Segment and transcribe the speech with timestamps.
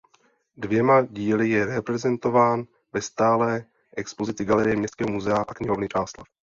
[0.57, 3.65] Dvěma díly je reprezentován ve stálé
[3.97, 6.27] expozici galerie Městského muzea a knihovny Čáslav.